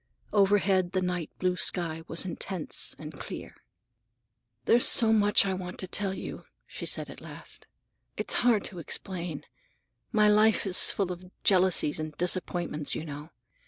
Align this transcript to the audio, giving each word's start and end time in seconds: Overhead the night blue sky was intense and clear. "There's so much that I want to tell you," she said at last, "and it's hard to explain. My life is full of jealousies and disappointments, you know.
Overhead 0.33 0.93
the 0.93 1.01
night 1.03 1.29
blue 1.37 1.55
sky 1.55 2.01
was 2.07 2.25
intense 2.25 2.95
and 2.97 3.13
clear. 3.19 3.53
"There's 4.65 4.87
so 4.87 5.13
much 5.13 5.43
that 5.43 5.49
I 5.49 5.53
want 5.53 5.77
to 5.77 5.87
tell 5.87 6.15
you," 6.15 6.45
she 6.65 6.87
said 6.87 7.07
at 7.07 7.21
last, 7.21 7.67
"and 8.17 8.21
it's 8.21 8.33
hard 8.41 8.63
to 8.65 8.79
explain. 8.79 9.45
My 10.11 10.27
life 10.27 10.65
is 10.65 10.91
full 10.91 11.11
of 11.11 11.29
jealousies 11.43 11.99
and 11.99 12.13
disappointments, 12.17 12.95
you 12.95 13.05
know. 13.05 13.29